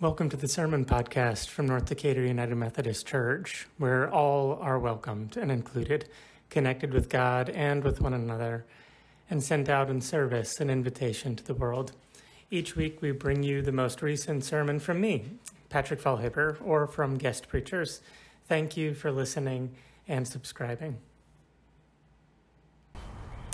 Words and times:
Welcome 0.00 0.28
to 0.28 0.36
the 0.36 0.46
Sermon 0.46 0.84
Podcast 0.84 1.48
from 1.48 1.66
North 1.66 1.86
Decatur 1.86 2.24
United 2.24 2.54
Methodist 2.54 3.04
Church, 3.04 3.66
where 3.78 4.08
all 4.08 4.56
are 4.62 4.78
welcomed 4.78 5.36
and 5.36 5.50
included, 5.50 6.08
connected 6.50 6.94
with 6.94 7.08
God 7.08 7.50
and 7.50 7.82
with 7.82 8.00
one 8.00 8.14
another, 8.14 8.64
and 9.28 9.42
sent 9.42 9.68
out 9.68 9.90
in 9.90 10.00
service 10.00 10.60
an 10.60 10.70
invitation 10.70 11.34
to 11.34 11.42
the 11.42 11.52
world. 11.52 11.94
Each 12.48 12.76
week 12.76 13.02
we 13.02 13.10
bring 13.10 13.42
you 13.42 13.60
the 13.60 13.72
most 13.72 14.00
recent 14.00 14.44
sermon 14.44 14.78
from 14.78 15.00
me, 15.00 15.24
Patrick 15.68 16.00
Faulhaber, 16.00 16.58
or 16.64 16.86
from 16.86 17.18
guest 17.18 17.48
preachers. 17.48 18.00
Thank 18.46 18.76
you 18.76 18.94
for 18.94 19.10
listening 19.10 19.74
and 20.06 20.28
subscribing. 20.28 20.98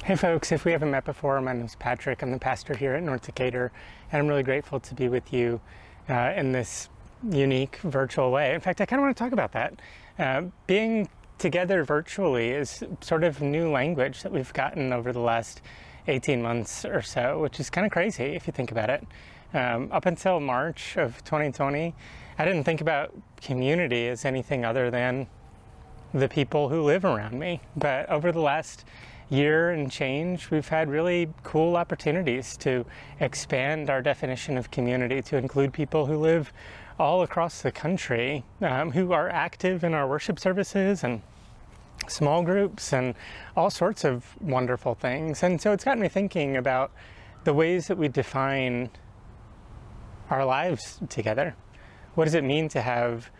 Hey 0.04 0.16
folks, 0.16 0.52
if 0.52 0.66
we 0.66 0.72
haven't 0.72 0.90
met 0.90 1.06
before, 1.06 1.40
my 1.40 1.54
name 1.54 1.64
is 1.64 1.76
Patrick. 1.76 2.20
I'm 2.20 2.32
the 2.32 2.38
pastor 2.38 2.76
here 2.76 2.92
at 2.92 3.02
North 3.02 3.22
Decatur, 3.22 3.72
and 4.12 4.20
I'm 4.20 4.29
really 4.29 4.42
grateful 4.42 4.79
to 4.79 4.95
be 4.95 5.08
with 5.08 5.32
you 5.32 5.62
uh, 6.09 6.32
in 6.36 6.52
this 6.52 6.89
unique 7.30 7.76
virtual 7.79 8.31
way. 8.31 8.54
In 8.54 8.61
fact, 8.61 8.81
I 8.81 8.86
kind 8.86 9.00
of 9.00 9.04
want 9.04 9.17
to 9.17 9.22
talk 9.22 9.32
about 9.32 9.53
that. 9.53 9.81
Uh, 10.18 10.43
being 10.67 11.08
together 11.39 11.85
virtually 11.85 12.50
is 12.50 12.85
sort 13.00 13.25
of 13.25 13.40
new 13.40 13.71
language 13.71 14.22
that 14.22 14.32
we've 14.32 14.53
gotten 14.53 14.93
over 14.93 15.13
the 15.13 15.21
last 15.21 15.61
18 16.07 16.43
months 16.43 16.85
or 16.85 17.03
so, 17.03 17.40
which 17.40 17.58
is 17.58 17.71
kind 17.71 17.86
of 17.86 17.93
crazy 17.93 18.25
if 18.35 18.46
you 18.46 18.53
think 18.53 18.71
about 18.71 18.90
it. 18.90 19.07
Um, 19.53 19.89
up 19.93 20.07
until 20.07 20.40
March 20.40 20.96
of 20.96 21.22
2020, 21.25 21.94
I 22.39 22.44
didn't 22.44 22.64
think 22.64 22.80
about 22.80 23.14
community 23.41 24.08
as 24.08 24.25
anything 24.25 24.64
other 24.64 24.91
than 24.91 25.29
the 26.13 26.29
people 26.29 26.68
who 26.68 26.82
live 26.82 27.05
around 27.05 27.39
me. 27.39 27.61
But 27.77 28.08
over 28.08 28.32
the 28.32 28.41
last 28.41 28.85
year 29.31 29.71
and 29.71 29.91
change, 29.91 30.51
we've 30.51 30.69
had 30.69 30.89
really 30.89 31.33
cool 31.43 31.77
opportunities 31.77 32.56
to 32.59 32.84
expand 33.20 33.91
our 33.91 34.03
definition 34.03 34.56
of 34.59 34.70
community 34.70 35.23
to 35.23 35.37
include 35.37 35.73
people 35.73 36.06
who 36.06 36.17
live 36.17 36.53
all 36.98 37.23
across 37.23 37.62
the 37.62 37.73
country 37.73 38.45
um, 38.61 38.92
who 38.92 39.12
are 39.12 39.28
active 39.28 39.83
in 39.83 39.94
our 39.94 40.06
worship 40.06 40.39
services 40.39 41.03
and 41.03 41.22
small 42.06 42.42
groups 42.42 42.92
and 42.92 43.14
all 43.56 43.70
sorts 43.70 44.05
of 44.05 44.25
wonderful 44.41 44.94
things. 44.94 45.42
And 45.42 45.61
so 45.61 45.72
it's 45.72 45.84
got 45.84 45.98
me 45.98 46.09
thinking 46.09 46.56
about 46.56 46.92
the 47.44 47.55
ways 47.55 47.88
that 47.88 47.98
we 47.98 48.09
define 48.09 48.91
our 50.31 50.44
lives 50.44 51.00
together. 51.09 51.55
What 52.14 52.25
does 52.25 52.34
it 52.34 52.44
mean 52.44 52.69
to 52.70 52.81
have 52.81 53.31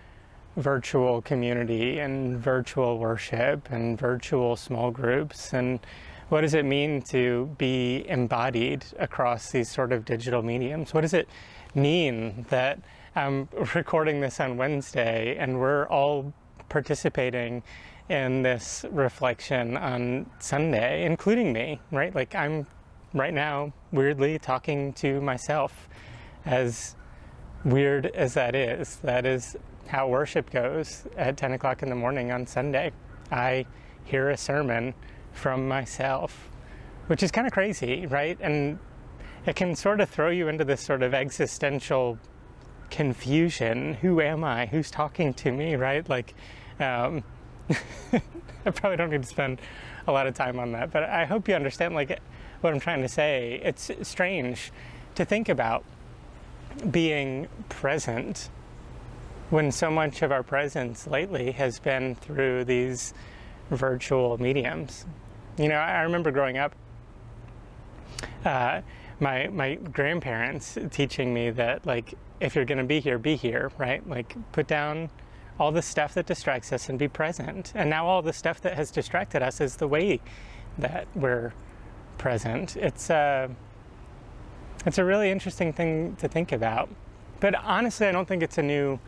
virtual 0.57 1.21
community 1.23 1.99
and 1.99 2.39
virtual 2.39 2.99
worship 2.99 3.71
and 3.71 3.99
virtual 3.99 4.57
small 4.57 4.91
groups 4.91 5.53
and 5.53 5.81
what 6.29 6.41
does 6.41 6.55
it 6.55 6.65
mean 6.65 7.03
to 7.03 7.55
be 7.59 8.05
embodied 8.09 8.85
across 8.99 9.51
these 9.51 9.71
sort 9.71 9.93
of 9.93 10.05
digital 10.05 10.43
mediums? 10.43 10.95
What 10.95 11.03
does 11.03 11.13
it 11.13 11.29
mean 11.75 12.47
that 12.49 12.81
I'm 13.15 13.49
recording 13.75 14.21
this 14.21 14.41
on 14.41 14.57
Wednesday 14.57 15.37
and 15.37 15.61
we're 15.61 15.87
all 15.87 16.33
participating 16.69 17.63
in 18.09 18.43
this 18.43 18.85
reflection 18.91 19.77
on 19.77 20.31
Sunday, 20.39 21.05
including 21.05 21.53
me, 21.53 21.81
right? 21.91 22.15
Like 22.15 22.35
I'm 22.35 22.67
right 23.13 23.33
now 23.33 23.73
weirdly 23.93 24.39
talking 24.39 24.93
to 24.95 25.21
myself 25.21 25.89
as 26.45 26.97
weird 27.65 28.07
as 28.07 28.34
that 28.34 28.55
is. 28.55 28.97
That 28.97 29.27
is 29.27 29.57
how 29.89 30.09
worship 30.09 30.51
goes 30.51 31.05
at 31.17 31.37
10 31.37 31.53
o'clock 31.53 31.83
in 31.83 31.89
the 31.89 31.95
morning 31.95 32.31
on 32.31 32.47
Sunday. 32.47 32.93
I 33.31 33.67
hear 34.05 34.31
a 34.31 34.37
sermon 34.37 34.95
from 35.33 35.67
myself, 35.67 36.51
which 37.07 37.23
is 37.23 37.31
kind 37.31 37.47
of 37.47 37.53
crazy, 37.53 38.07
right? 38.07 38.39
And 38.41 38.79
it 39.47 39.57
can 39.57 39.75
sort 39.75 40.01
of 40.01 40.09
throw 40.09 40.31
you 40.31 40.48
into 40.48 40.65
this 40.65 40.81
sort 40.81 41.03
of 41.03 41.15
existential 41.15 42.19
confusion. 42.91 43.95
Who 43.95 44.20
am 44.20 44.45
I? 44.45 44.67
Who's 44.67 44.91
talking 44.91 45.35
to 45.35 45.53
me, 45.53 45.77
right? 45.77 46.09
Like, 46.09 46.35
um, 46.81 47.25
I 48.67 48.70
probably 48.70 48.97
don't 48.97 49.11
need 49.11 49.23
to 49.23 49.29
spend 49.29 49.61
a 50.07 50.12
lot 50.12 50.27
of 50.27 50.35
time 50.35 50.58
on 50.58 50.73
that, 50.73 50.91
but 50.91 51.02
I 51.05 51.25
hope 51.25 51.48
you 51.48 51.55
understand 51.55 51.95
like 51.95 52.19
what 52.61 52.73
I'm 52.73 52.81
trying 52.81 53.02
to 53.02 53.08
say. 53.08 53.61
It's 53.63 53.91
strange 54.02 54.70
to 55.14 55.25
think 55.25 55.48
about 55.48 55.85
being 56.90 57.48
present 57.68 58.51
when 59.51 59.70
so 59.70 59.90
much 59.90 60.23
of 60.23 60.33
our 60.33 60.42
presence 60.42 61.07
lately 61.07 61.52
has 61.52 61.79
been 61.79 62.14
through 62.14 62.64
these 62.64 63.14
virtual 63.70 64.39
mediums. 64.39 65.07
You 65.58 65.68
know, 65.68 65.77
I 65.77 66.02
remember 66.02 66.30
growing 66.30 66.58
up, 66.58 66.74
uh, 68.45 68.80
my 69.20 69.48
my 69.48 69.77
grandparents 69.77 70.77
teaching 70.90 71.33
me 71.33 71.51
that 71.51 71.86
like 71.86 72.14
if 72.40 72.55
you're 72.55 72.64
going 72.64 72.79
to 72.79 72.84
be 72.84 73.01
here, 73.01 73.18
be 73.18 73.36
here, 73.36 73.70
right? 73.79 74.07
Like 74.08 74.36
put 74.52 74.67
down 74.67 75.11
all 75.58 75.70
the 75.70 75.83
stuff 75.83 76.14
that 76.14 76.27
distracts 76.27 76.73
us 76.73 76.89
and 76.89 76.98
be 76.98 77.08
present. 77.08 77.73
And 77.74 77.89
now 77.89 78.07
all 78.07 78.23
the 78.23 78.33
stuff 78.33 78.61
that 78.63 78.74
has 78.74 78.90
distracted 78.90 79.42
us 79.42 79.61
is 79.61 79.77
the 79.77 79.86
way 79.86 80.20
that 80.79 81.07
we're 81.14 81.52
present. 82.18 82.77
It's 82.77 83.08
a 83.11 83.14
uh, 83.14 83.48
it's 84.86 84.98
a 84.98 85.05
really 85.05 85.30
interesting 85.30 85.72
thing 85.72 86.17
to 86.17 86.28
think 86.28 86.52
about. 86.52 86.89
But 87.40 87.55
honestly, 87.55 88.06
I 88.06 88.12
don't 88.12 88.27
think 88.27 88.42
it's 88.42 88.58
a 88.58 88.62
new 88.62 88.98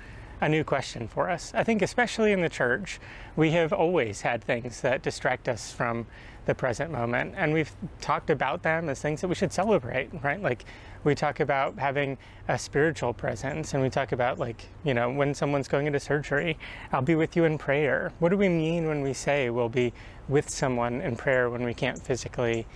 a 0.40 0.48
new 0.48 0.64
question 0.64 1.08
for 1.08 1.30
us. 1.30 1.52
I 1.54 1.64
think, 1.64 1.82
especially 1.82 2.32
in 2.32 2.42
the 2.42 2.48
church, 2.48 3.00
we 3.36 3.52
have 3.52 3.72
always 3.72 4.20
had 4.20 4.44
things 4.44 4.82
that 4.82 5.02
distract 5.02 5.48
us 5.48 5.72
from 5.72 6.06
the 6.44 6.54
present 6.54 6.92
moment, 6.92 7.34
and 7.36 7.52
we've 7.52 7.74
talked 8.00 8.30
about 8.30 8.62
them 8.62 8.88
as 8.88 9.00
things 9.00 9.20
that 9.20 9.28
we 9.28 9.34
should 9.34 9.52
celebrate, 9.52 10.10
right? 10.22 10.40
Like, 10.40 10.64
we 11.04 11.14
talk 11.14 11.40
about 11.40 11.78
having 11.78 12.18
a 12.48 12.58
spiritual 12.58 13.12
presence, 13.14 13.74
and 13.74 13.82
we 13.82 13.90
talk 13.90 14.12
about, 14.12 14.38
like, 14.38 14.68
you 14.84 14.94
know, 14.94 15.10
when 15.10 15.34
someone's 15.34 15.68
going 15.68 15.86
into 15.86 15.98
surgery, 15.98 16.58
I'll 16.92 17.02
be 17.02 17.14
with 17.14 17.34
you 17.34 17.44
in 17.44 17.58
prayer. 17.58 18.12
What 18.18 18.28
do 18.28 18.36
we 18.36 18.48
mean 18.48 18.86
when 18.86 19.02
we 19.02 19.12
say 19.12 19.50
we'll 19.50 19.68
be 19.68 19.92
with 20.28 20.50
someone 20.50 21.00
in 21.00 21.16
prayer 21.16 21.50
when 21.50 21.64
we 21.64 21.74
can't 21.74 22.00
physically? 22.00 22.66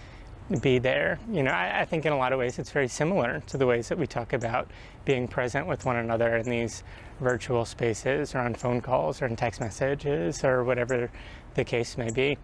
Be 0.59 0.79
there. 0.79 1.19
You 1.31 1.43
know, 1.45 1.53
I, 1.53 1.81
I, 1.81 1.85
think 1.85 2.07
in 2.07 2.13
a 2.13 2.17
lot 2.17 2.33
of 2.33 2.39
ways 2.39 2.59
it's 2.59 2.73
very 2.73 2.89
similar 2.89 3.41
to 3.47 3.57
the 3.57 3.67
ways 3.67 3.89
that 3.89 3.99
we 3.99 4.07
talk 4.07 4.33
about 4.33 4.69
being 5.05 5.29
present 5.29 5.67
with 5.67 5.85
one 5.85 5.97
another 5.97 6.37
in 6.37 6.51
these 6.51 6.83
virtual 7.21 7.65
spaces 7.65 8.35
or 8.35 8.39
on 8.39 8.55
phone 8.55 8.81
calls 8.81 9.23
or 9.23 9.27
in 9.27 9.37
text 9.37 9.61
messages 9.61 10.43
or 10.43 10.65
whatever 10.65 11.11
the 11.55 11.65
case 11.65 11.97
may 11.97 12.11
be. 12.11 12.37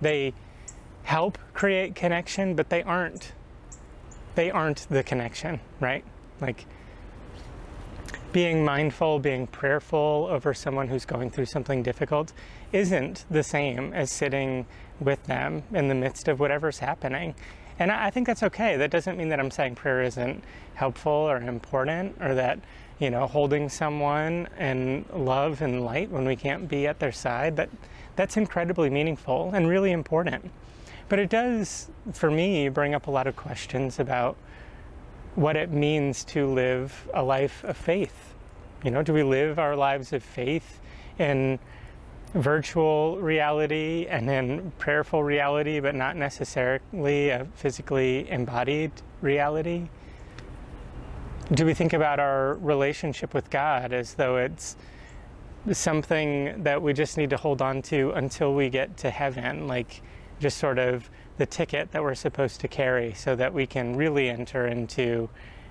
They 0.00 0.34
help 1.02 1.36
create 1.52 1.96
connection, 1.96 2.54
but 2.54 2.68
they 2.68 2.82
aren't 2.82 3.32
they 4.36 4.52
aren't 4.52 4.86
the 4.88 5.02
connection, 5.02 5.58
right? 5.80 6.04
Like 6.40 6.64
being 8.32 8.64
mindful, 8.64 9.18
being 9.18 9.46
prayerful 9.46 10.28
over 10.30 10.52
someone 10.52 10.88
who's 10.88 11.04
going 11.04 11.30
through 11.30 11.46
something 11.46 11.82
difficult 11.82 12.32
isn't 12.72 13.24
the 13.30 13.42
same 13.42 13.92
as 13.92 14.10
sitting 14.10 14.66
with 15.00 15.24
them 15.24 15.62
in 15.72 15.88
the 15.88 15.94
midst 15.94 16.28
of 16.28 16.40
whatever's 16.40 16.78
happening. 16.78 17.34
And 17.78 17.92
I 17.92 18.10
think 18.10 18.26
that's 18.26 18.42
okay. 18.42 18.76
That 18.76 18.90
doesn't 18.90 19.16
mean 19.16 19.28
that 19.28 19.38
I'm 19.38 19.50
saying 19.50 19.76
prayer 19.76 20.02
isn't 20.02 20.42
helpful 20.74 21.12
or 21.12 21.38
important 21.38 22.16
or 22.20 22.34
that 22.34 22.58
you 22.98 23.10
know, 23.10 23.26
holding 23.26 23.68
someone 23.68 24.48
in 24.58 25.04
love 25.12 25.62
and 25.62 25.84
light 25.84 26.10
when 26.10 26.24
we 26.24 26.34
can't 26.34 26.68
be 26.68 26.86
at 26.86 26.98
their 26.98 27.12
side, 27.12 27.56
that 27.56 27.70
that's 28.16 28.36
incredibly 28.36 28.90
meaningful 28.90 29.52
and 29.54 29.68
really 29.68 29.92
important. 29.92 30.50
But 31.08 31.20
it 31.20 31.30
does, 31.30 31.88
for 32.12 32.30
me, 32.30 32.68
bring 32.68 32.94
up 32.94 33.06
a 33.06 33.10
lot 33.10 33.26
of 33.26 33.36
questions 33.36 33.98
about 33.98 34.36
what 35.38 35.56
it 35.56 35.70
means 35.70 36.24
to 36.24 36.46
live 36.46 37.08
a 37.14 37.22
life 37.22 37.62
of 37.64 37.76
faith. 37.76 38.34
You 38.84 38.90
know, 38.90 39.02
do 39.02 39.12
we 39.12 39.22
live 39.22 39.58
our 39.58 39.76
lives 39.76 40.12
of 40.12 40.22
faith 40.22 40.80
in 41.18 41.58
virtual 42.34 43.18
reality 43.18 44.06
and 44.08 44.28
in 44.28 44.72
prayerful 44.78 45.22
reality, 45.22 45.80
but 45.80 45.94
not 45.94 46.16
necessarily 46.16 47.30
a 47.30 47.46
physically 47.54 48.28
embodied 48.30 48.92
reality? 49.22 49.88
do 51.52 51.64
we 51.64 51.72
think 51.72 51.92
about 51.92 52.20
our 52.20 52.54
relationship 52.54 53.32
with 53.32 53.48
God 53.48 53.92
as 53.92 54.14
though 54.14 54.36
it's 54.36 54.76
something 55.72 56.62
that 56.62 56.80
we 56.80 56.92
just 56.92 57.16
need 57.16 57.30
to 57.30 57.36
hold 57.36 57.62
on 57.62 57.80
to 57.82 58.10
until 58.12 58.54
we 58.54 58.68
get 58.68 58.96
to 58.98 59.10
heaven, 59.10 59.66
like 59.66 60.02
just 60.40 60.58
sort 60.58 60.78
of 60.78 61.08
the 61.38 61.46
ticket 61.46 61.92
that 61.92 62.02
we're 62.02 62.14
supposed 62.14 62.60
to 62.60 62.68
carry 62.68 63.14
so 63.14 63.34
that 63.36 63.54
we 63.54 63.66
can 63.66 63.96
really 63.96 64.28
enter 64.28 64.66
into 64.66 65.28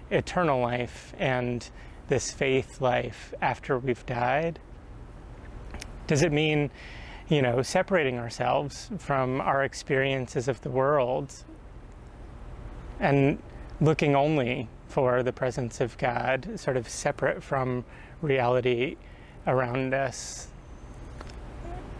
eternal 0.10 0.60
life 0.60 1.14
and 1.20 1.70
this 2.08 2.32
faith 2.32 2.82
life 2.82 3.34
after 3.42 3.78
we've 3.78 4.06
died? 4.06 4.60
Does 6.08 6.24
it 6.24 6.32
mean, 6.32 6.72
you 7.28 7.42
know, 7.42 7.62
separating 7.62 8.18
ourselves 8.18 8.90
from 8.98 9.42
our 9.42 9.64
experiences 9.64 10.48
of 10.48 10.62
the 10.62 10.70
world 10.70 11.34
and 13.00 13.42
looking 13.80 14.16
only 14.16 14.70
for 14.88 15.22
the 15.22 15.34
presence 15.34 15.82
of 15.82 15.98
God, 15.98 16.60
sort 16.60 16.78
of 16.78 16.90
separate 16.90 17.44
from 17.44 17.86
reality 18.22 18.96
around 19.46 19.94
us. 19.94 20.48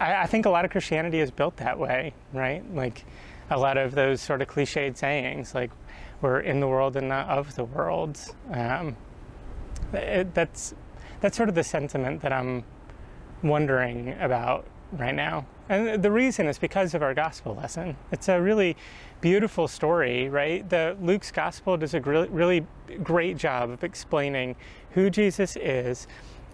I, 0.00 0.26
think 0.26 0.46
a 0.46 0.50
lot 0.50 0.64
of 0.64 0.70
Christianity 0.70 1.18
is 1.18 1.30
built 1.30 1.56
that 1.56 1.78
way, 1.78 2.14
right? 2.32 2.62
Like 2.74 3.04
a 3.50 3.58
lot 3.58 3.76
of 3.76 3.94
those 3.94 4.20
sort 4.20 4.42
of 4.42 4.48
cliched 4.48 4.96
sayings, 4.96 5.54
like 5.54 5.70
we're 6.20 6.40
in 6.40 6.60
the 6.60 6.68
world 6.68 6.96
and 6.96 7.08
not 7.08 7.28
of 7.28 7.54
the 7.54 7.64
world. 7.64 8.18
Um, 8.50 8.96
It, 9.92 10.34
that's 10.34 10.74
that's 11.20 11.36
sort 11.36 11.48
of 11.48 11.54
the 11.54 11.64
sentiment 11.64 12.20
that 12.20 12.32
I'm 12.32 12.62
wondering 13.42 14.14
about 14.20 14.66
right 14.92 15.14
now. 15.14 15.46
And 15.68 16.02
the 16.02 16.10
reason 16.10 16.46
is 16.46 16.58
because 16.58 16.94
of 16.94 17.02
our 17.02 17.14
gospel 17.14 17.54
lesson. 17.54 17.96
It's 18.12 18.28
a 18.28 18.40
really 18.40 18.76
beautiful 19.20 19.66
story, 19.68 20.28
right? 20.28 20.68
The 20.68 20.96
Luke's 21.00 21.30
gospel 21.30 21.76
does 21.76 21.94
a 21.94 22.00
really 22.00 22.66
great 23.02 23.36
job 23.36 23.70
of 23.70 23.82
explaining 23.82 24.56
who 24.90 25.10
Jesus 25.10 25.56
is, 25.56 26.06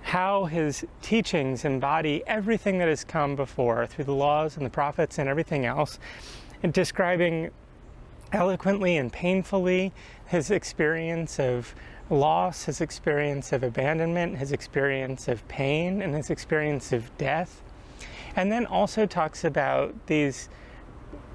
how 0.03 0.45
his 0.45 0.85
teachings 1.03 1.65
embody 1.65 2.23
everything 2.27 2.79
that 2.79 2.89
has 2.89 3.05
come 3.05 3.37
before 3.37 3.87
through 3.87 4.05
the 4.05 4.15
laws 4.15 4.57
and 4.57 4.65
the 4.65 4.71
prophets 4.71 5.19
and 5.19 5.29
everything 5.29 5.65
else, 5.65 5.99
describing 6.73 7.51
eloquently 8.33 8.97
and 8.97 9.13
painfully 9.13 9.93
his 10.27 10.51
experience 10.51 11.39
of 11.39 11.75
loss, 12.11 12.65
his 12.65 12.81
experience 12.81 13.53
of 13.53 13.63
abandonment, 13.63 14.39
his 14.39 14.53
experience 14.53 15.29
of 15.29 15.47
pain, 15.49 16.03
and 16.03 16.15
his 16.15 16.31
experience 16.31 16.93
of 16.93 17.17
death. 17.17 17.63
And 18.37 18.51
then 18.51 18.67
also 18.67 19.07
talks 19.07 19.45
about 19.45 19.95
these 20.07 20.49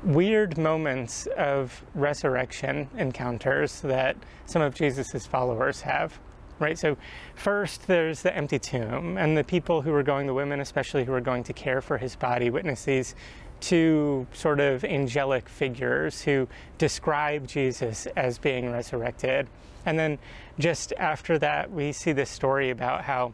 weird 0.04 0.58
moments 0.58 1.28
of 1.38 1.84
resurrection 1.94 2.90
encounters 2.98 3.82
that 3.82 4.16
some 4.46 4.62
of 4.62 4.76
Jesus' 4.76 5.26
followers 5.26 5.82
have. 5.82 6.20
Right? 6.60 6.78
So, 6.78 6.98
first 7.36 7.88
there's 7.88 8.22
the 8.22 8.36
empty 8.36 8.60
tomb, 8.60 9.18
and 9.18 9.38
the 9.38 9.46
people 9.46 9.82
who 9.82 9.92
were 9.92 10.04
going, 10.04 10.28
the 10.28 10.34
women 10.34 10.60
especially, 10.60 11.06
who 11.06 11.14
were 11.14 11.22
going 11.22 11.44
to 11.44 11.54
care 11.54 11.82
for 11.82 11.98
his 11.98 12.18
body, 12.18 12.50
witness 12.50 12.84
these 12.84 13.16
two 13.62 14.28
sort 14.34 14.60
of 14.60 14.84
angelic 14.84 15.50
figures 15.50 16.22
who 16.22 16.48
describe 16.78 17.48
Jesus 17.48 18.08
as 18.16 18.38
being 18.38 18.72
resurrected. 18.72 19.48
And 19.86 19.98
then 19.98 20.20
just 20.58 20.94
after 20.98 21.40
that, 21.40 21.72
we 21.72 21.92
see 21.92 22.12
this 22.12 22.30
story 22.30 22.70
about 22.70 23.04
how 23.04 23.34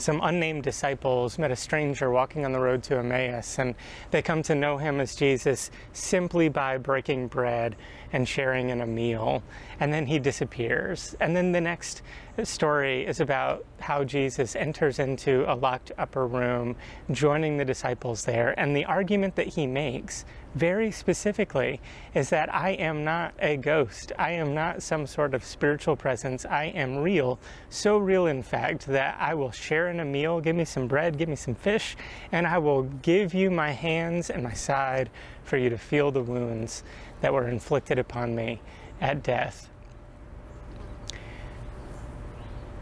some 0.00 0.20
unnamed 0.22 0.62
disciples 0.62 1.38
met 1.38 1.50
a 1.50 1.56
stranger 1.56 2.10
walking 2.10 2.44
on 2.44 2.52
the 2.52 2.60
road 2.60 2.82
to 2.84 2.98
Emmaus, 2.98 3.58
and 3.58 3.74
they 4.10 4.22
come 4.22 4.42
to 4.44 4.54
know 4.54 4.78
him 4.78 5.00
as 5.00 5.14
Jesus 5.14 5.70
simply 5.92 6.48
by 6.48 6.78
breaking 6.78 7.28
bread 7.28 7.76
and 8.12 8.26
sharing 8.28 8.70
in 8.70 8.80
a 8.80 8.86
meal. 8.86 9.42
And 9.78 9.92
then 9.92 10.06
he 10.06 10.18
disappears. 10.18 11.14
And 11.20 11.36
then 11.36 11.52
the 11.52 11.60
next 11.60 12.02
story 12.42 13.06
is 13.06 13.20
about 13.20 13.64
how 13.78 14.04
Jesus 14.04 14.56
enters 14.56 14.98
into 14.98 15.44
a 15.50 15.54
locked 15.54 15.92
upper 15.98 16.26
room, 16.26 16.76
joining 17.10 17.56
the 17.56 17.64
disciples 17.64 18.24
there. 18.24 18.58
And 18.58 18.74
the 18.74 18.84
argument 18.84 19.36
that 19.36 19.48
he 19.48 19.66
makes 19.66 20.24
very 20.54 20.90
specifically 20.90 21.80
is 22.14 22.30
that 22.30 22.52
I 22.52 22.70
am 22.70 23.04
not 23.04 23.34
a 23.38 23.56
ghost. 23.56 24.12
I 24.18 24.32
am 24.32 24.54
not 24.54 24.82
some 24.82 25.06
sort 25.06 25.34
of 25.34 25.44
spiritual 25.44 25.96
presence. 25.96 26.44
I 26.44 26.64
am 26.66 26.98
real. 26.98 27.38
So 27.68 27.98
real, 27.98 28.26
in 28.26 28.42
fact, 28.42 28.86
that 28.86 29.16
I 29.20 29.34
will 29.34 29.52
share 29.52 29.88
in 29.88 30.00
a 30.00 30.04
meal. 30.04 30.40
Give 30.40 30.56
me 30.56 30.64
some 30.64 30.88
bread, 30.88 31.18
give 31.18 31.28
me 31.28 31.36
some 31.36 31.54
fish, 31.54 31.96
and 32.32 32.46
I 32.46 32.58
will 32.58 32.82
give 32.82 33.34
you 33.34 33.50
my 33.50 33.70
hands 33.70 34.30
and 34.30 34.42
my 34.42 34.54
side 34.54 35.10
for 35.44 35.56
you 35.56 35.70
to 35.70 35.78
feel 35.78 36.10
the 36.10 36.22
wounds 36.22 36.82
that 37.20 37.32
were 37.32 37.48
inflicted 37.48 37.98
upon 37.98 38.34
me 38.34 38.60
at 39.00 39.22
death. 39.22 39.68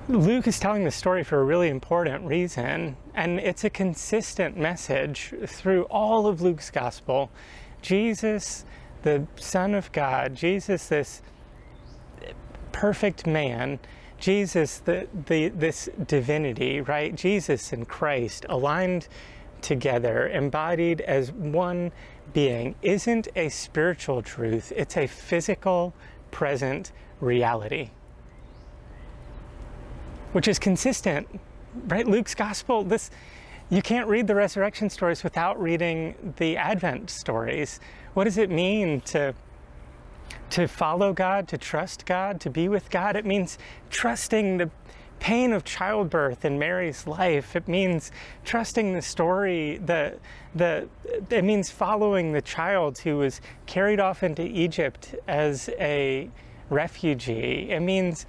Luke 0.09 0.47
is 0.47 0.59
telling 0.59 0.85
the 0.85 0.91
story 0.91 1.23
for 1.23 1.39
a 1.39 1.45
really 1.45 1.69
important 1.69 2.25
reason, 2.25 2.97
and 3.15 3.39
it's 3.39 3.65
a 3.65 3.69
consistent 3.69 4.57
message 4.57 5.35
through 5.47 5.83
all 5.91 6.27
of 6.27 6.41
Luke's 6.41 6.71
gospel. 6.71 7.31
Jesus, 7.83 8.65
the 9.03 9.27
Son 9.37 9.75
of 9.75 9.93
God, 9.93 10.35
Jesus, 10.35 10.89
this 10.89 11.21
perfect 12.73 13.27
man, 13.27 13.79
Jesus, 14.17 14.79
the, 14.79 15.07
the, 15.27 15.49
this 15.51 15.91
divinity, 16.07 16.81
right? 16.81 17.15
Jesus 17.15 17.75
and 17.75 17.87
Christ 17.87 18.47
aligned 18.49 19.09
together, 19.61 20.27
embodied 20.29 21.03
as 21.03 21.33
one 21.33 21.93
being, 22.33 22.77
isn't 22.81 23.29
a 23.37 23.51
spiritual 23.51 24.23
truth, 24.23 24.73
it's 24.75 24.97
a 24.97 25.07
physical, 25.07 25.93
present 26.31 26.93
reality 27.21 27.91
which 30.39 30.47
is 30.47 30.61
consistent, 30.61 31.27
right? 31.89 32.07
Luke's 32.07 32.33
gospel, 32.33 32.85
this 32.85 33.11
you 33.71 33.83
can't 33.83 34.07
read 34.07 34.29
the 34.29 34.37
resurrection 34.37 34.89
stories 34.89 35.25
without 35.25 35.61
reading 35.61 36.15
the 36.37 36.57
Advent 36.57 37.11
stories. 37.11 37.81
What 38.15 38.23
does 38.23 38.39
it 38.39 38.49
mean 38.49 39.01
to 39.01 39.35
to 40.51 40.69
follow 40.69 41.13
God, 41.13 41.49
to 41.49 41.59
trust 41.59 42.07
God, 42.07 42.41
to 42.43 42.51
be 42.51 42.69
with 42.69 42.89
God? 42.89 43.17
It 43.17 43.27
means 43.27 43.59
trusting 43.91 44.59
the 44.59 44.71
pain 45.19 45.53
of 45.53 45.65
childbirth 45.65 46.45
in 46.45 46.57
Mary's 46.57 47.05
life. 47.09 47.57
It 47.57 47.67
means 47.67 48.13
trusting 48.45 48.93
the 48.93 49.03
story, 49.03 49.79
the, 49.79 50.21
the, 50.55 50.89
it 51.31 51.43
means 51.43 51.69
following 51.69 52.31
the 52.31 52.43
child 52.43 52.99
who 52.99 53.17
was 53.17 53.41
carried 53.67 53.99
off 53.99 54.23
into 54.23 54.43
Egypt 54.43 55.17
as 55.27 55.69
a 55.81 56.31
refugee. 56.71 57.73
It 57.73 57.81
means 57.81 58.25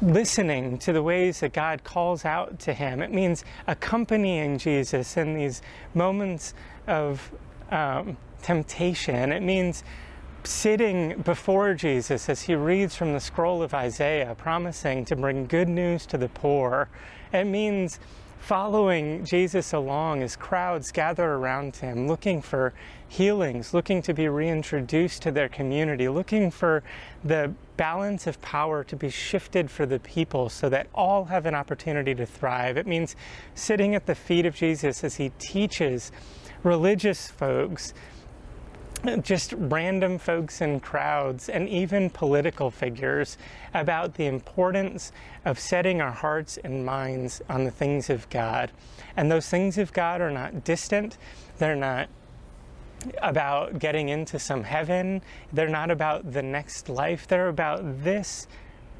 listening 0.00 0.78
to 0.78 0.92
the 0.92 1.02
ways 1.02 1.40
that 1.40 1.52
God 1.52 1.82
calls 1.84 2.24
out 2.24 2.58
to 2.60 2.72
him. 2.72 3.02
It 3.02 3.12
means 3.12 3.44
accompanying 3.66 4.58
Jesus 4.58 5.16
in 5.16 5.34
these 5.34 5.62
moments 5.94 6.54
of 6.86 7.30
um, 7.70 8.16
temptation. 8.42 9.32
It 9.32 9.42
means 9.42 9.82
sitting 10.44 11.20
before 11.22 11.74
Jesus 11.74 12.28
as 12.28 12.42
he 12.42 12.54
reads 12.54 12.94
from 12.94 13.12
the 13.12 13.20
scroll 13.20 13.62
of 13.62 13.74
Isaiah, 13.74 14.34
promising 14.38 15.04
to 15.06 15.16
bring 15.16 15.46
good 15.46 15.68
news 15.68 16.06
to 16.06 16.18
the 16.18 16.28
poor. 16.28 16.88
It 17.32 17.44
means 17.44 17.98
following 18.38 19.24
Jesus 19.24 19.72
along 19.72 20.22
as 20.22 20.36
crowds 20.36 20.90
gather 20.92 21.34
around 21.34 21.76
him, 21.76 22.06
looking 22.06 22.40
for 22.40 22.72
healings, 23.08 23.74
looking 23.74 24.00
to 24.02 24.14
be 24.14 24.28
reintroduced 24.28 25.22
to 25.22 25.30
their 25.30 25.48
community, 25.48 26.08
looking 26.08 26.50
for 26.50 26.82
the 27.24 27.52
balance 27.76 28.26
of 28.26 28.40
power 28.40 28.84
to 28.84 28.96
be 28.96 29.10
shifted 29.10 29.70
for 29.70 29.86
the 29.86 29.98
people 30.00 30.48
so 30.48 30.68
that 30.68 30.86
all 30.94 31.24
have 31.26 31.46
an 31.46 31.54
opportunity 31.54 32.14
to 32.14 32.26
thrive. 32.26 32.76
It 32.76 32.86
means 32.86 33.16
sitting 33.54 33.94
at 33.94 34.06
the 34.06 34.14
feet 34.14 34.46
of 34.46 34.54
Jesus 34.54 35.02
as 35.04 35.16
he 35.16 35.30
teaches 35.38 36.12
religious 36.62 37.28
folks 37.28 37.94
just 39.22 39.54
random 39.56 40.18
folks 40.18 40.60
in 40.60 40.80
crowds 40.80 41.48
and 41.48 41.68
even 41.68 42.10
political 42.10 42.70
figures 42.70 43.38
about 43.74 44.14
the 44.14 44.26
importance 44.26 45.12
of 45.44 45.58
setting 45.58 46.00
our 46.00 46.10
hearts 46.10 46.58
and 46.58 46.84
minds 46.84 47.40
on 47.48 47.64
the 47.64 47.70
things 47.70 48.10
of 48.10 48.28
God. 48.30 48.70
And 49.16 49.30
those 49.30 49.48
things 49.48 49.78
of 49.78 49.92
God 49.92 50.20
are 50.20 50.30
not 50.30 50.64
distant, 50.64 51.16
they're 51.58 51.76
not 51.76 52.08
about 53.22 53.78
getting 53.78 54.08
into 54.08 54.38
some 54.38 54.64
heaven, 54.64 55.22
they're 55.52 55.68
not 55.68 55.90
about 55.90 56.32
the 56.32 56.42
next 56.42 56.88
life, 56.88 57.26
they're 57.28 57.48
about 57.48 58.02
this 58.02 58.48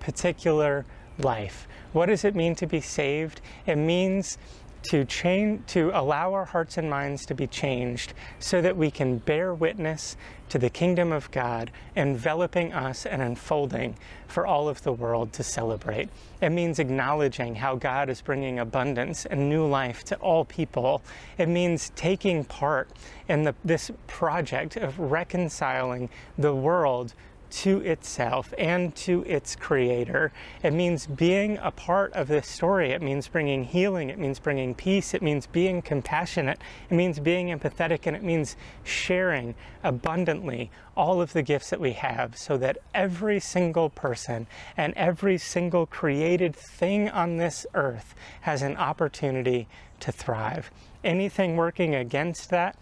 particular 0.00 0.86
life. 1.18 1.66
What 1.92 2.06
does 2.06 2.24
it 2.24 2.34
mean 2.34 2.54
to 2.56 2.66
be 2.66 2.80
saved? 2.80 3.40
It 3.66 3.76
means 3.76 4.38
to 4.84 5.04
change 5.04 5.66
to 5.66 5.90
allow 5.94 6.32
our 6.32 6.44
hearts 6.44 6.78
and 6.78 6.88
minds 6.88 7.26
to 7.26 7.34
be 7.34 7.46
changed 7.46 8.14
so 8.38 8.60
that 8.60 8.76
we 8.76 8.90
can 8.90 9.18
bear 9.18 9.52
witness 9.52 10.16
to 10.48 10.58
the 10.58 10.70
kingdom 10.70 11.12
of 11.12 11.30
God 11.30 11.70
enveloping 11.94 12.72
us 12.72 13.04
and 13.04 13.20
unfolding 13.20 13.96
for 14.26 14.46
all 14.46 14.68
of 14.68 14.82
the 14.82 14.92
world 14.92 15.32
to 15.34 15.42
celebrate. 15.42 16.08
It 16.40 16.50
means 16.50 16.78
acknowledging 16.78 17.56
how 17.56 17.76
God 17.76 18.08
is 18.08 18.22
bringing 18.22 18.58
abundance 18.58 19.26
and 19.26 19.48
new 19.48 19.66
life 19.66 20.04
to 20.04 20.16
all 20.16 20.44
people. 20.44 21.02
It 21.36 21.48
means 21.48 21.92
taking 21.96 22.44
part 22.44 22.88
in 23.28 23.42
the, 23.42 23.54
this 23.64 23.90
project 24.06 24.76
of 24.76 24.98
reconciling 24.98 26.08
the 26.38 26.54
world 26.54 27.14
to 27.50 27.80
itself 27.80 28.52
and 28.58 28.94
to 28.94 29.22
its 29.24 29.56
creator. 29.56 30.32
It 30.62 30.72
means 30.72 31.06
being 31.06 31.58
a 31.58 31.70
part 31.70 32.12
of 32.12 32.28
this 32.28 32.46
story. 32.46 32.92
It 32.92 33.02
means 33.02 33.28
bringing 33.28 33.64
healing. 33.64 34.10
It 34.10 34.18
means 34.18 34.38
bringing 34.38 34.74
peace. 34.74 35.14
It 35.14 35.22
means 35.22 35.46
being 35.46 35.82
compassionate. 35.82 36.60
It 36.90 36.94
means 36.94 37.20
being 37.20 37.48
empathetic. 37.48 38.06
And 38.06 38.16
it 38.16 38.22
means 38.22 38.56
sharing 38.84 39.54
abundantly 39.82 40.70
all 40.96 41.20
of 41.20 41.32
the 41.32 41.42
gifts 41.42 41.70
that 41.70 41.80
we 41.80 41.92
have 41.92 42.36
so 42.36 42.56
that 42.58 42.78
every 42.94 43.40
single 43.40 43.90
person 43.90 44.46
and 44.76 44.92
every 44.94 45.38
single 45.38 45.86
created 45.86 46.54
thing 46.54 47.08
on 47.08 47.36
this 47.36 47.66
earth 47.74 48.14
has 48.42 48.62
an 48.62 48.76
opportunity 48.76 49.68
to 50.00 50.12
thrive. 50.12 50.70
Anything 51.04 51.56
working 51.56 51.94
against 51.94 52.50
that 52.50 52.76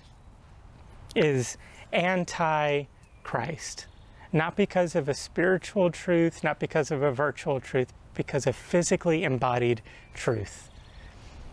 is 1.14 1.56
anti 1.92 2.84
Christ 3.22 3.86
not 4.36 4.54
because 4.54 4.94
of 4.94 5.08
a 5.08 5.14
spiritual 5.14 5.90
truth, 5.90 6.44
not 6.44 6.60
because 6.60 6.90
of 6.90 7.02
a 7.02 7.10
virtual 7.10 7.58
truth, 7.58 7.92
because 8.14 8.46
of 8.46 8.54
physically 8.54 9.24
embodied 9.24 9.80
truth. 10.14 10.70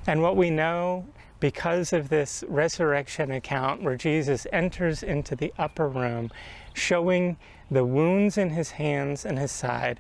And 0.06 0.22
what 0.22 0.36
we 0.36 0.50
know 0.50 1.06
because 1.40 1.92
of 1.94 2.10
this 2.10 2.44
resurrection 2.48 3.32
account 3.32 3.82
where 3.82 3.96
Jesus 3.96 4.46
enters 4.52 5.04
into 5.04 5.36
the 5.36 5.54
upper 5.58 5.88
room, 5.88 6.32
showing 6.74 7.38
the 7.72 7.86
wounds 7.86 8.38
in 8.38 8.50
his 8.50 8.72
hands 8.72 9.26
and 9.26 9.40
his 9.40 9.52
side, 9.52 10.00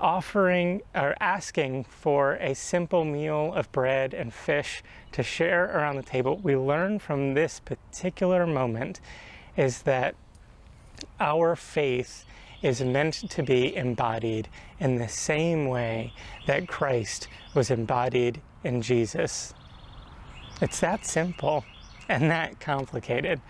offering 0.00 0.82
or 0.94 1.14
asking 1.20 1.84
for 1.84 2.34
a 2.34 2.54
simple 2.54 3.04
meal 3.04 3.52
of 3.54 3.70
bread 3.72 4.12
and 4.12 4.34
fish 4.34 4.82
to 5.12 5.22
share 5.22 5.64
around 5.66 5.96
the 5.96 6.02
table, 6.02 6.38
we 6.38 6.56
learn 6.56 6.98
from 6.98 7.34
this 7.34 7.60
particular 7.60 8.46
moment 8.46 9.00
is 9.56 9.82
that 9.82 10.14
our 11.20 11.56
faith 11.56 12.24
is 12.62 12.80
meant 12.80 13.28
to 13.30 13.42
be 13.42 13.74
embodied 13.74 14.48
in 14.78 14.96
the 14.96 15.08
same 15.08 15.66
way 15.66 16.12
that 16.46 16.68
Christ 16.68 17.28
was 17.54 17.70
embodied 17.70 18.40
in 18.64 18.80
Jesus. 18.82 19.52
It's 20.60 20.80
that 20.80 21.04
simple 21.04 21.64
and 22.08 22.30
that 22.30 22.60
complicated. 22.60 23.40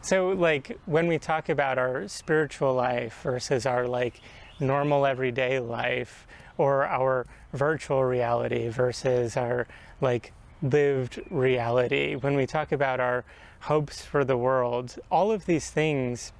So, 0.00 0.28
like, 0.28 0.78
when 0.86 1.08
we 1.08 1.18
talk 1.18 1.48
about 1.48 1.78
our 1.78 2.06
spiritual 2.06 2.74
life 2.74 3.20
versus 3.24 3.66
our, 3.66 3.88
like, 3.88 4.20
normal 4.60 5.04
everyday 5.04 5.58
life, 5.58 6.26
or 6.56 6.86
our 6.86 7.26
virtual 7.52 8.04
reality 8.04 8.68
versus 8.68 9.36
our, 9.36 9.66
like, 10.00 10.32
lived 10.62 11.20
reality, 11.30 12.14
when 12.14 12.36
we 12.36 12.46
talk 12.46 12.70
about 12.70 13.00
our 13.00 13.24
hopes 13.62 14.00
for 14.00 14.24
the 14.24 14.36
world, 14.36 14.96
all 15.10 15.32
of 15.32 15.46
these 15.46 15.70
things 15.70 16.32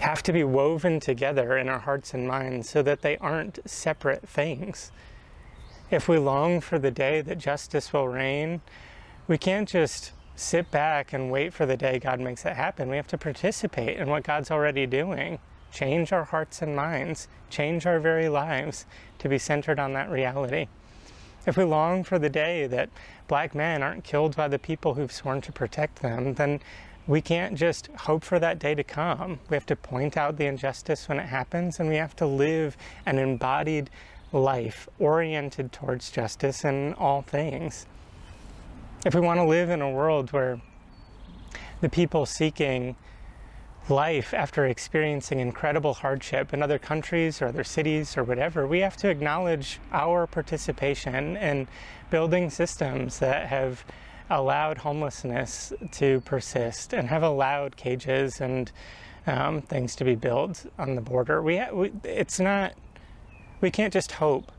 have 0.00 0.22
to 0.24 0.32
be 0.32 0.44
woven 0.44 1.00
together 1.00 1.56
in 1.56 1.68
our 1.68 1.78
hearts 1.78 2.14
and 2.14 2.26
minds 2.26 2.68
so 2.68 2.82
that 2.82 3.02
they 3.02 3.16
aren't 3.18 3.58
separate 3.68 4.28
things. 4.28 4.90
If 5.90 6.08
we 6.08 6.18
long 6.18 6.60
for 6.60 6.78
the 6.78 6.90
day 6.90 7.20
that 7.20 7.38
justice 7.38 7.92
will 7.92 8.08
reign, 8.08 8.62
we 9.28 9.38
can't 9.38 9.68
just 9.68 10.12
sit 10.34 10.70
back 10.70 11.12
and 11.12 11.30
wait 11.30 11.52
for 11.52 11.66
the 11.66 11.76
day 11.76 11.98
God 11.98 12.18
makes 12.18 12.44
it 12.44 12.56
happen. 12.56 12.88
We 12.88 12.96
have 12.96 13.06
to 13.08 13.18
participate 13.18 13.98
in 13.98 14.08
what 14.08 14.24
God's 14.24 14.50
already 14.50 14.86
doing, 14.86 15.38
change 15.70 16.12
our 16.12 16.24
hearts 16.24 16.62
and 16.62 16.74
minds, 16.74 17.28
change 17.50 17.86
our 17.86 18.00
very 18.00 18.28
lives 18.28 18.86
to 19.18 19.28
be 19.28 19.38
centered 19.38 19.78
on 19.78 19.92
that 19.92 20.10
reality. 20.10 20.68
If 21.46 21.56
we 21.56 21.64
long 21.64 22.04
for 22.04 22.18
the 22.18 22.30
day 22.30 22.66
that 22.68 22.88
black 23.28 23.54
men 23.54 23.82
aren't 23.82 24.04
killed 24.04 24.36
by 24.36 24.48
the 24.48 24.58
people 24.58 24.94
who've 24.94 25.12
sworn 25.12 25.40
to 25.42 25.52
protect 25.52 26.00
them, 26.00 26.34
then 26.34 26.60
we 27.06 27.20
can't 27.20 27.56
just 27.56 27.88
hope 27.88 28.22
for 28.22 28.38
that 28.38 28.58
day 28.58 28.74
to 28.74 28.84
come. 28.84 29.40
We 29.50 29.56
have 29.56 29.66
to 29.66 29.76
point 29.76 30.16
out 30.16 30.36
the 30.36 30.46
injustice 30.46 31.08
when 31.08 31.18
it 31.18 31.26
happens, 31.26 31.80
and 31.80 31.88
we 31.88 31.96
have 31.96 32.14
to 32.16 32.26
live 32.26 32.76
an 33.06 33.18
embodied 33.18 33.90
life 34.32 34.88
oriented 34.98 35.72
towards 35.72 36.10
justice 36.10 36.64
in 36.64 36.94
all 36.94 37.22
things. 37.22 37.86
If 39.04 39.14
we 39.14 39.20
want 39.20 39.38
to 39.38 39.44
live 39.44 39.68
in 39.68 39.82
a 39.82 39.90
world 39.90 40.32
where 40.32 40.60
the 41.80 41.88
people 41.88 42.24
seeking 42.24 42.94
life 43.88 44.32
after 44.32 44.64
experiencing 44.66 45.40
incredible 45.40 45.94
hardship 45.94 46.54
in 46.54 46.62
other 46.62 46.78
countries 46.78 47.42
or 47.42 47.46
other 47.46 47.64
cities 47.64 48.16
or 48.16 48.22
whatever, 48.22 48.64
we 48.66 48.78
have 48.78 48.96
to 48.98 49.08
acknowledge 49.08 49.80
our 49.92 50.26
participation 50.26 51.36
in 51.36 51.66
building 52.10 52.48
systems 52.48 53.18
that 53.18 53.48
have 53.48 53.84
allowed 54.32 54.78
homelessness 54.78 55.72
to 55.92 56.20
persist 56.22 56.92
and 56.92 57.08
have 57.08 57.22
allowed 57.22 57.76
cages 57.76 58.40
and 58.40 58.72
um, 59.26 59.62
things 59.62 59.94
to 59.96 60.04
be 60.04 60.14
built 60.14 60.66
on 60.78 60.94
the 60.94 61.00
border. 61.00 61.42
We, 61.42 61.58
ha- 61.58 61.72
we, 61.72 61.92
it's 62.04 62.40
not, 62.40 62.74
we 63.60 63.70
can't 63.70 63.92
just 63.92 64.12
hope. 64.12 64.50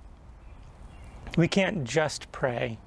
We 1.37 1.47
can't 1.47 1.83
just 1.83 2.31
pray. 2.31 2.77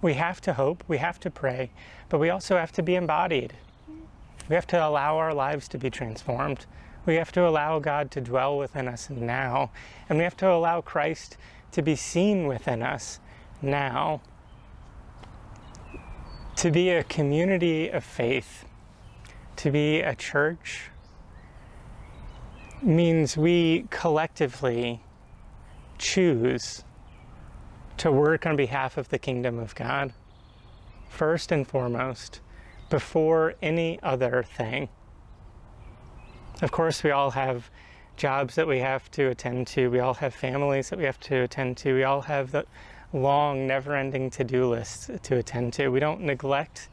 We 0.00 0.14
have 0.14 0.40
to 0.42 0.52
hope, 0.52 0.84
we 0.86 0.98
have 0.98 1.18
to 1.20 1.30
pray, 1.30 1.70
but 2.08 2.18
we 2.18 2.30
also 2.30 2.56
have 2.56 2.72
to 2.72 2.82
be 2.82 2.94
embodied. 2.94 3.54
We 4.48 4.54
have 4.54 4.66
to 4.68 4.86
allow 4.86 5.16
our 5.18 5.34
lives 5.34 5.66
to 5.68 5.78
be 5.78 5.90
transformed. 5.90 6.66
We 7.04 7.16
have 7.16 7.32
to 7.32 7.46
allow 7.46 7.78
God 7.78 8.10
to 8.12 8.20
dwell 8.20 8.58
within 8.58 8.88
us 8.88 9.10
now. 9.10 9.70
And 10.08 10.18
we 10.18 10.24
have 10.24 10.36
to 10.38 10.50
allow 10.50 10.80
Christ 10.80 11.36
to 11.72 11.82
be 11.82 11.96
seen 11.96 12.46
within 12.46 12.82
us 12.82 13.20
now. 13.62 14.20
To 16.56 16.70
be 16.70 16.88
a 16.88 17.04
community 17.04 17.90
of 17.90 18.02
faith, 18.02 18.64
to 19.56 19.70
be 19.70 20.00
a 20.00 20.14
church, 20.14 20.90
means 22.80 23.36
we 23.36 23.86
collectively 23.90 25.02
choose 25.98 26.82
to 27.98 28.10
work 28.10 28.46
on 28.46 28.56
behalf 28.56 28.96
of 28.96 29.10
the 29.10 29.18
kingdom 29.18 29.58
of 29.58 29.74
God, 29.74 30.14
first 31.10 31.52
and 31.52 31.68
foremost, 31.68 32.40
before 32.88 33.54
any 33.60 34.00
other 34.02 34.42
thing. 34.42 34.88
Of 36.62 36.72
course, 36.72 37.02
we 37.02 37.10
all 37.10 37.32
have 37.32 37.70
jobs 38.16 38.54
that 38.54 38.66
we 38.66 38.78
have 38.78 39.10
to 39.10 39.28
attend 39.28 39.66
to, 39.68 39.88
we 39.88 40.00
all 40.00 40.14
have 40.14 40.34
families 40.34 40.88
that 40.88 40.98
we 40.98 41.04
have 41.04 41.20
to 41.20 41.42
attend 41.42 41.76
to, 41.78 41.92
we 41.92 42.04
all 42.04 42.22
have 42.22 42.52
the 42.52 42.64
long, 43.12 43.66
never 43.66 43.94
ending 43.94 44.30
to 44.30 44.44
do 44.44 44.68
lists 44.68 45.10
to 45.22 45.36
attend 45.36 45.72
to. 45.74 45.88
We 45.88 46.00
don't 46.00 46.22
neglect 46.22 46.88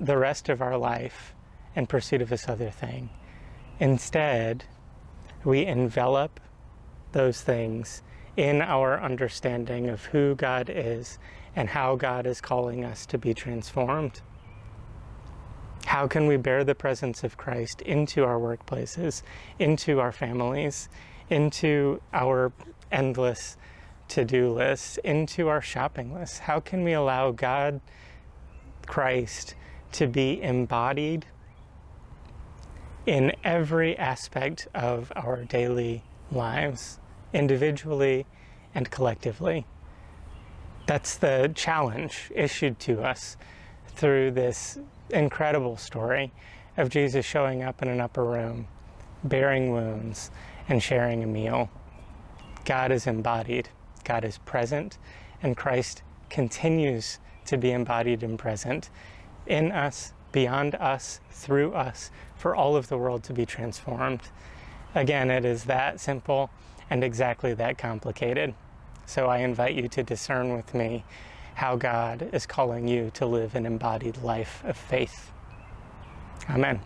the 0.00 0.16
rest 0.16 0.48
of 0.48 0.62
our 0.62 0.76
life 0.76 1.34
in 1.74 1.86
pursuit 1.86 2.22
of 2.22 2.28
this 2.28 2.48
other 2.48 2.70
thing. 2.70 3.10
Instead, 3.78 4.64
we 5.44 5.64
envelop 5.66 6.40
those 7.12 7.40
things 7.40 8.02
in 8.36 8.62
our 8.62 9.00
understanding 9.00 9.88
of 9.88 10.06
who 10.06 10.34
God 10.34 10.70
is 10.70 11.18
and 11.54 11.68
how 11.68 11.96
God 11.96 12.26
is 12.26 12.40
calling 12.40 12.84
us 12.84 13.04
to 13.06 13.18
be 13.18 13.34
transformed. 13.34 14.22
How 15.84 16.06
can 16.06 16.26
we 16.26 16.36
bear 16.36 16.64
the 16.64 16.74
presence 16.74 17.22
of 17.24 17.36
Christ 17.36 17.82
into 17.82 18.24
our 18.24 18.38
workplaces, 18.38 19.22
into 19.58 20.00
our 20.00 20.12
families, 20.12 20.88
into 21.28 22.00
our 22.14 22.52
endless 22.90 23.56
to 24.12 24.24
do 24.24 24.52
lists, 24.52 24.98
into 25.04 25.48
our 25.48 25.60
shopping 25.60 26.14
lists? 26.14 26.38
How 26.40 26.60
can 26.60 26.84
we 26.84 26.92
allow 26.92 27.30
God, 27.30 27.80
Christ, 28.86 29.54
to 29.92 30.06
be 30.06 30.40
embodied 30.42 31.26
in 33.04 33.32
every 33.44 33.98
aspect 33.98 34.68
of 34.74 35.12
our 35.16 35.44
daily 35.44 36.02
lives? 36.30 36.98
individually 37.32 38.26
and 38.74 38.90
collectively. 38.90 39.66
That's 40.86 41.16
the 41.16 41.52
challenge 41.54 42.30
issued 42.34 42.78
to 42.80 43.02
us 43.02 43.36
through 43.88 44.32
this 44.32 44.78
incredible 45.10 45.76
story 45.76 46.32
of 46.76 46.88
Jesus 46.88 47.24
showing 47.24 47.62
up 47.62 47.82
in 47.82 47.88
an 47.88 48.00
upper 48.00 48.24
room, 48.24 48.66
bearing 49.24 49.72
wounds, 49.72 50.30
and 50.68 50.82
sharing 50.82 51.22
a 51.22 51.26
meal. 51.26 51.70
God 52.64 52.90
is 52.92 53.06
embodied, 53.06 53.68
God 54.04 54.24
is 54.24 54.38
present, 54.38 54.98
and 55.42 55.56
Christ 55.56 56.02
continues 56.30 57.18
to 57.46 57.56
be 57.56 57.70
embodied 57.72 58.22
and 58.22 58.38
present 58.38 58.90
in 59.46 59.72
us, 59.72 60.12
beyond 60.30 60.74
us, 60.76 61.20
through 61.30 61.74
us, 61.74 62.10
for 62.36 62.54
all 62.54 62.76
of 62.76 62.88
the 62.88 62.96
world 62.96 63.22
to 63.24 63.32
be 63.32 63.44
transformed. 63.44 64.20
Again, 64.94 65.30
it 65.30 65.44
is 65.44 65.64
that 65.64 66.00
simple 66.00 66.50
and 66.90 67.02
exactly 67.02 67.54
that 67.54 67.78
complicated. 67.78 68.54
So 69.06 69.26
I 69.26 69.38
invite 69.38 69.74
you 69.74 69.88
to 69.88 70.02
discern 70.02 70.54
with 70.54 70.74
me 70.74 71.04
how 71.54 71.76
God 71.76 72.28
is 72.32 72.46
calling 72.46 72.88
you 72.88 73.10
to 73.14 73.26
live 73.26 73.54
an 73.54 73.66
embodied 73.66 74.22
life 74.22 74.62
of 74.64 74.76
faith. 74.76 75.30
Amen. 76.48 76.80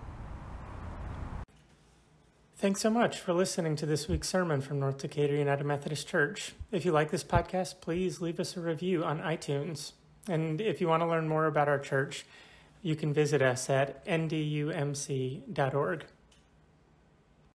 Thanks 2.58 2.80
so 2.80 2.88
much 2.88 3.20
for 3.20 3.34
listening 3.34 3.76
to 3.76 3.84
this 3.84 4.08
week's 4.08 4.30
sermon 4.30 4.62
from 4.62 4.80
North 4.80 4.96
Decatur 4.96 5.36
United 5.36 5.64
Methodist 5.64 6.08
Church. 6.08 6.54
If 6.72 6.86
you 6.86 6.90
like 6.90 7.10
this 7.10 7.22
podcast, 7.22 7.82
please 7.82 8.22
leave 8.22 8.40
us 8.40 8.56
a 8.56 8.62
review 8.62 9.04
on 9.04 9.20
iTunes. 9.20 9.92
And 10.26 10.62
if 10.62 10.80
you 10.80 10.88
want 10.88 11.02
to 11.02 11.06
learn 11.06 11.28
more 11.28 11.44
about 11.44 11.68
our 11.68 11.78
church, 11.78 12.24
you 12.80 12.96
can 12.96 13.12
visit 13.12 13.42
us 13.42 13.68
at 13.68 14.02
ndumc.org. 14.06 16.06